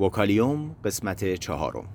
وکالیوم 0.00 0.76
قسمت 0.84 1.34
چهارم 1.34 1.88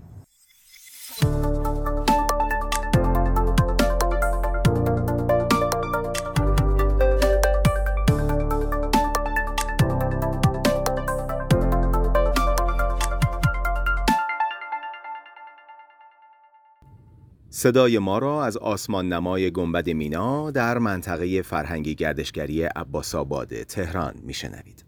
صدای 17.50 18.00
ما 18.00 18.18
را 18.18 18.46
از 18.46 18.58
آسمان 18.58 19.14
نمای 19.14 19.52
گنبد 19.52 19.90
مینا 19.90 20.52
در 20.52 20.78
منطقه 20.78 21.42
فرهنگی 21.42 21.96
گردشگری 21.96 22.64
عباس 22.64 23.16
آباد 23.16 23.64
تهران 23.64 24.14
میشنوید. 24.24 24.85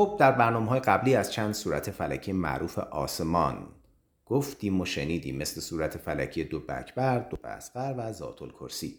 خب 0.00 0.16
در 0.18 0.32
برنامه 0.32 0.68
های 0.68 0.80
قبلی 0.80 1.14
از 1.14 1.32
چند 1.32 1.54
صورت 1.54 1.90
فلکی 1.90 2.32
معروف 2.32 2.78
آسمان 2.78 3.68
گفتیم 4.26 4.80
و 4.80 4.84
شنیدیم 4.84 5.36
مثل 5.36 5.60
صورت 5.60 5.98
فلکی 5.98 6.44
دو 6.44 6.60
بکبر، 6.60 7.18
دو 7.18 7.36
بسقر 7.44 7.94
و 7.98 8.12
ذات 8.12 8.42
الکرسی 8.42 8.98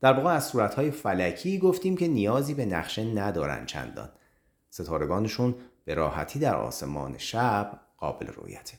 در 0.00 0.12
واقع 0.12 0.30
از 0.30 0.46
صورت 0.46 0.74
های 0.74 0.90
فلکی 0.90 1.58
گفتیم 1.58 1.96
که 1.96 2.08
نیازی 2.08 2.54
به 2.54 2.66
نقشه 2.66 3.04
ندارن 3.04 3.66
چندان. 3.66 4.08
ستارگانشون 4.70 5.54
به 5.84 5.94
راحتی 5.94 6.38
در 6.38 6.56
آسمان 6.56 7.18
شب 7.18 7.80
قابل 7.96 8.26
رویته 8.26 8.78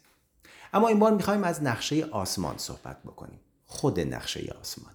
اما 0.73 0.87
این 0.87 0.99
بار 0.99 1.11
می‌خوایم 1.11 1.43
از 1.43 1.63
نقشه 1.63 2.05
آسمان 2.05 2.57
صحبت 2.57 3.03
بکنیم. 3.03 3.39
خود 3.65 3.99
نقشه 3.99 4.55
آسمان. 4.61 4.93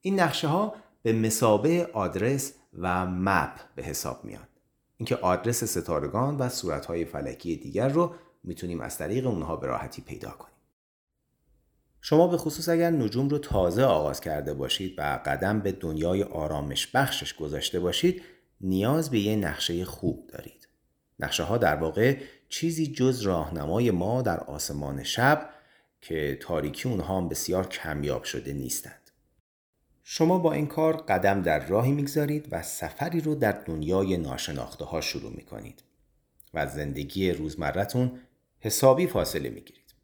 این 0.00 0.20
نقشه 0.20 0.48
ها 0.48 0.74
به 1.02 1.12
مسابه 1.12 1.90
آدرس 1.92 2.52
و 2.78 3.06
مپ 3.06 3.60
به 3.74 3.82
حساب 3.82 4.24
میاد 4.24 4.57
اینکه 4.98 5.16
آدرس 5.16 5.64
ستارگان 5.64 6.36
و 6.36 6.48
صورتهای 6.48 7.04
فلکی 7.04 7.56
دیگر 7.56 7.88
رو 7.88 8.14
می‌تونیم 8.44 8.80
از 8.80 8.98
طریق 8.98 9.26
اونها 9.26 9.56
به 9.56 9.66
راحتی 9.66 10.02
پیدا 10.02 10.30
کنیم. 10.30 10.54
شما 12.00 12.28
به 12.28 12.36
خصوص 12.36 12.68
اگر 12.68 12.90
نجوم 12.90 13.28
رو 13.28 13.38
تازه 13.38 13.82
آغاز 13.82 14.20
کرده 14.20 14.54
باشید 14.54 14.94
و 14.98 15.20
قدم 15.26 15.60
به 15.60 15.72
دنیای 15.72 16.22
آرامش 16.22 16.86
بخشش 16.86 17.34
گذاشته 17.34 17.80
باشید 17.80 18.22
نیاز 18.60 19.10
به 19.10 19.18
یه 19.18 19.36
نقشه 19.36 19.84
خوب 19.84 20.30
دارید. 20.32 20.68
نقشه 21.20 21.42
ها 21.42 21.58
در 21.58 21.76
واقع 21.76 22.16
چیزی 22.48 22.86
جز 22.86 23.20
راهنمای 23.20 23.90
ما 23.90 24.22
در 24.22 24.40
آسمان 24.40 25.02
شب 25.02 25.50
که 26.00 26.38
تاریکی 26.40 26.88
اونها 26.88 27.16
هم 27.16 27.28
بسیار 27.28 27.66
کمیاب 27.66 28.24
شده 28.24 28.52
نیستند. 28.52 29.07
شما 30.10 30.38
با 30.38 30.52
این 30.52 30.66
کار 30.66 30.96
قدم 30.96 31.42
در 31.42 31.66
راهی 31.66 31.92
می‌گذارید 31.92 32.48
و 32.50 32.62
سفری 32.62 33.20
رو 33.20 33.34
در 33.34 33.52
دنیای 33.52 34.16
ناشناخته 34.16 34.84
ها 34.84 35.00
شروع 35.00 35.32
می 35.32 35.42
کنید 35.42 35.82
و 36.54 36.66
زندگی 36.66 37.32
روزمرتون 37.32 38.20
حسابی 38.60 39.06
فاصله 39.06 39.50
می‌گیرید. 39.50 39.94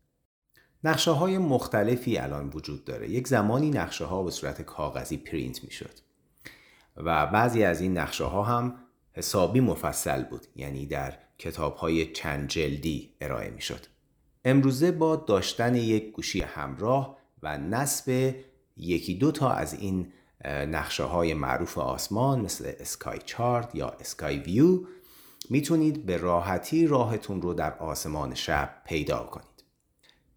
نقشه 0.85 1.11
های 1.11 1.39
مختلفی 1.39 2.19
الان 2.19 2.51
وجود 2.55 2.85
داره. 2.85 3.11
یک 3.11 3.29
زمانی 3.29 3.71
نقشه 3.71 4.05
ها 4.05 4.23
به 4.23 4.31
صورت 4.31 4.63
کاغذی 4.63 5.17
پرینت 5.17 5.65
می 5.65 5.71
شد 5.71 5.99
و 6.97 7.27
بعضی 7.27 7.65
از 7.65 7.81
این 7.81 7.99
نقشه 7.99 8.25
ها 8.25 8.43
هم 8.43 8.75
حسابی 9.13 9.61
مفصل 9.61 10.23
بود 10.23 10.47
یعنی 10.57 10.87
در 10.87 11.19
کتاب 11.39 11.77
های 11.77 12.13
چند 12.13 12.49
جلدی 12.49 13.15
ارائه 13.21 13.51
می 13.51 13.61
شد. 13.61 13.81
امروزه 14.45 14.93
با 14.93 15.17
داشتن 15.17 15.75
یک 15.75 16.13
گوشی 16.13 16.41
همراه 16.41 17.19
و 17.43 17.59
نصب 17.59 18.35
یکی 18.77 19.15
دو 19.15 19.33
تا 19.33 19.51
از 19.51 19.75
این 19.75 20.13
نقشه 20.45 21.03
های 21.03 21.35
معروف 21.35 21.79
آسمان 21.79 22.41
مثل 22.41 22.73
اسکای 22.81 23.19
چارت 23.25 23.75
یا 23.75 23.89
اسکای 23.89 24.39
ویو 24.39 24.81
می‌تونید 25.51 26.07
به 26.07 26.17
راحتی 26.17 26.87
راهتون 26.87 27.43
رو 27.43 27.55
در 27.55 27.79
آسمان 27.79 28.35
شب 28.35 28.83
پیدا 28.87 29.19
کنید. 29.19 29.65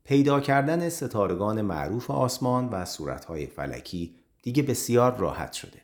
پیدا 0.04 0.40
کردن 0.40 0.90
ستارگان 0.90 1.62
معروف 1.62 2.12
آسمان 2.12 2.70
و 2.70 2.86
صورتهای 2.86 3.46
فلکی 3.46 4.16
دیگه 4.42 4.64
بسیار 4.64 5.18
راحت 5.18 5.54
شده. 5.54 5.82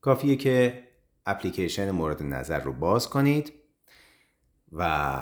کافیه 0.00 0.36
که 0.36 0.84
اپلیکیشن 1.26 1.90
مورد 1.90 2.22
نظر 2.22 2.60
رو 2.60 2.72
باز 2.72 3.08
کنید 3.08 3.52
و 4.72 5.18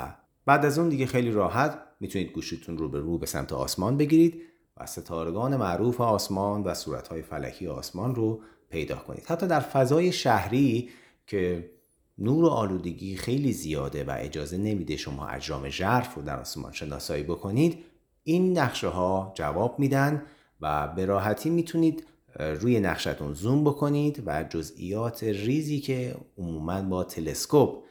بعد 0.47 0.65
از 0.65 0.79
اون 0.79 0.89
دیگه 0.89 1.07
خیلی 1.07 1.31
راحت 1.31 1.83
می‌تونید 2.01 2.33
گوشیتون 2.33 2.79
رو 2.79 2.89
به 2.89 3.01
رو 3.01 3.19
به 3.19 3.27
سمت 3.27 3.53
آسمان 3.53 3.97
بگیرید 3.97 4.43
و 4.81 4.87
ستارگان 4.87 5.57
معروف 5.57 6.01
آسمان 6.01 6.63
و 6.63 6.75
صورتهای 6.75 7.23
فلکی 7.23 7.67
آسمان 7.67 8.15
رو 8.15 8.41
پیدا 8.71 8.97
کنید. 8.97 9.25
حتی 9.27 9.47
در 9.47 9.61
فضای 9.61 10.13
شهری 10.13 10.89
که 11.27 11.71
نور 12.19 12.45
و 12.45 12.49
آلودگی 12.49 13.17
خیلی 13.17 13.53
زیاده 13.53 14.05
و 14.05 14.17
اجازه 14.19 14.57
نمیده 14.57 14.97
شما 14.97 15.27
اجرام 15.27 15.69
ژرف 15.69 16.15
رو 16.15 16.23
در 16.23 16.41
آسمان 16.41 16.73
شناسایی 16.73 17.23
بکنید 17.23 17.85
این 18.25 18.59
نقشه 18.59 18.89
ها 18.89 19.33
جواب 19.35 19.79
میدن 19.79 20.23
و 20.61 20.89
به 20.89 21.07
راحتی 21.07 21.51
می‌تونید 21.51 22.07
روی 22.39 22.81
نقشتون 22.81 23.33
زوم 23.33 23.65
بکنید 23.65 24.23
و 24.27 24.45
جزئیات 24.45 25.25
ریزی 25.25 25.81
که 25.81 26.17
عموما 26.39 26.83
با 26.83 27.05
تلسکوپ 27.05 27.83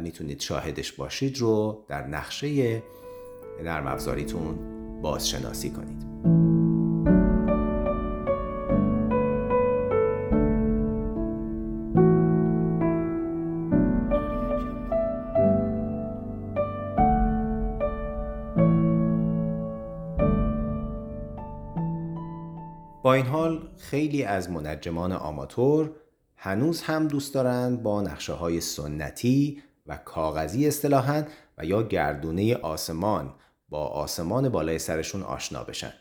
می‌تونید 0.00 0.40
شاهدش 0.40 0.92
باشید 0.92 1.38
رو 1.38 1.84
در 1.88 2.06
نقشه 2.06 2.82
نرم 3.62 3.86
افزاریتون 3.86 4.81
بازشناسی 5.02 5.70
کنید. 5.70 6.02
با 23.02 23.14
این 23.14 23.26
حال 23.26 23.68
خیلی 23.78 24.24
از 24.24 24.50
منجمان 24.50 25.12
آماتور 25.12 25.90
هنوز 26.36 26.82
هم 26.82 27.08
دوست 27.08 27.34
دارند 27.34 27.82
با 27.82 28.02
نقشه 28.02 28.32
های 28.32 28.60
سنتی 28.60 29.62
و 29.86 29.96
کاغذی 29.96 30.66
اصطلاحاً 30.66 31.22
و 31.58 31.64
یا 31.64 31.82
گردونه 31.82 32.56
آسمان 32.56 33.34
با 33.72 33.86
آسمان 33.86 34.48
بالای 34.48 34.78
سرشون 34.78 35.22
آشنا 35.22 35.64
بشن. 35.64 35.92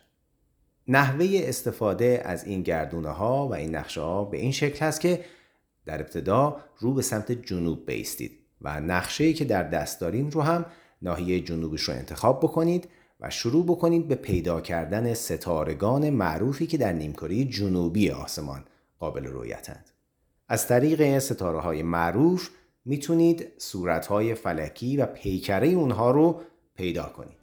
نحوه 0.88 1.42
استفاده 1.44 2.22
از 2.26 2.44
این 2.44 2.62
گردونه 2.62 3.09
ها 3.09 3.48
و 3.48 3.54
این 3.54 3.76
نقشه 3.76 4.02
ها 4.02 4.26
به 4.26 4.38
این 4.38 4.52
شکل 4.52 4.86
هست 4.86 5.02
که 5.02 5.26
در 5.86 6.02
ابتدا 6.02 6.58
رو 6.80 6.94
به 6.94 7.02
سمت 7.02 7.31
جنوب 7.31 7.86
بیستید 7.86 8.31
و 8.62 8.80
نقشه 8.80 9.34
که 9.34 9.46
در 9.46 9.64
دست 9.64 10.02
دارین 10.02 10.31
رو 10.31 10.42
هم 10.42 10.66
ناحیه 11.02 11.40
جنوبش 11.40 11.81
رو 11.81 11.94
انتخاب 11.94 12.40
بکنید 12.40 12.90
و 13.20 13.30
شروع 13.30 13.66
بکنید 13.66 14.08
به 14.08 14.16
پیدا 14.16 14.62
کردن 14.62 15.14
ستارگان 15.14 16.10
معروفی 16.10 16.68
که 16.68 16.78
در 16.78 16.94
نیمکره 16.94 17.46
جنوبی 17.46 18.10
آسمان 18.10 18.66
قابل 19.00 19.26
رویتند. 19.26 19.90
از 20.48 20.68
طریق 20.68 21.20
ستاره 21.20 21.60
های 21.60 21.84
معروف 21.84 22.50
می‌تونید 22.86 23.48
صورت 23.58 24.08
های 24.08 24.36
فلکی 24.36 24.98
و 24.98 25.06
پیکره 25.06 25.68
اونها 25.68 26.12
رو 26.12 26.42
پیدا 26.76 27.04
کنید. 27.04 27.41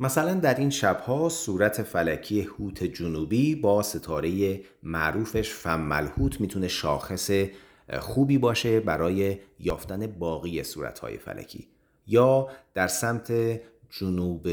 مثلا 0.00 0.34
در 0.34 0.54
این 0.54 0.70
شبها 0.70 1.28
صورت 1.28 1.82
فلکی 1.82 2.40
هوت 2.40 2.84
جنوبی 2.84 3.54
با 3.54 3.82
ستاره 3.82 4.60
معروفش 4.82 5.50
فم 5.50 5.80
ملهوت 5.80 6.40
می‌تونه 6.40 6.68
شاخص 6.68 7.30
خوبی 7.98 8.38
باشه 8.38 8.80
برای 8.80 9.38
یافتن 9.58 10.06
باقی 10.06 10.62
صورتهای 10.62 11.18
فلکی. 11.18 11.68
یا 12.06 12.48
در 12.74 12.88
سمت 12.88 13.32
جنوب 13.90 14.48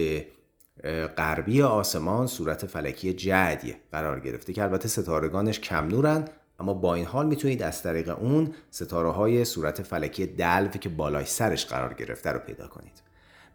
غربی 1.17 1.61
آسمان 1.61 2.27
صورت 2.27 2.65
فلکی 2.65 3.13
جدی 3.13 3.75
قرار 3.91 4.19
گرفته 4.19 4.53
که 4.53 4.63
البته 4.63 4.87
ستارگانش 4.87 5.59
کم 5.59 5.87
نورن 5.87 6.27
اما 6.59 6.73
با 6.73 6.95
این 6.95 7.05
حال 7.05 7.25
می‌تونید 7.25 7.63
از 7.63 7.83
طریق 7.83 8.19
اون 8.19 8.53
ستاره 8.69 9.11
های 9.11 9.45
صورت 9.45 9.81
فلکی 9.81 10.25
دلو 10.25 10.67
که 10.67 10.89
بالای 10.89 11.25
سرش 11.25 11.65
قرار 11.65 11.93
گرفته 11.93 12.31
رو 12.31 12.39
پیدا 12.39 12.67
کنید. 12.67 13.01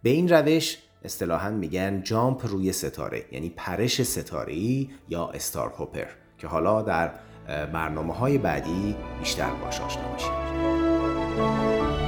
به 0.02 0.10
این 0.10 0.28
روش 0.28 0.78
اصطلاحا 1.04 1.50
میگن 1.50 2.02
جامپ 2.02 2.46
روی 2.46 2.72
ستاره 2.72 3.24
یعنی 3.32 3.50
پرش 3.56 4.02
ستاره 4.02 4.86
یا 5.08 5.28
استار 5.28 5.68
هوپر 5.78 6.06
که 6.38 6.46
حالا 6.46 6.82
در 6.82 7.10
برنامه 7.48 8.14
های 8.14 8.38
بعدی 8.38 8.96
بیشتر 9.20 9.50
باش 9.50 9.80
آشنا 9.80 10.12
میشید 10.12 12.07